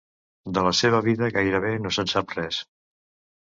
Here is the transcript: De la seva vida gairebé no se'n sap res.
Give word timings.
De 0.57 0.63
la 0.67 0.71
seva 0.77 1.03
vida 1.09 1.29
gairebé 1.37 1.77
no 1.85 1.95
se'n 2.01 2.13
sap 2.17 2.37
res. 2.41 2.61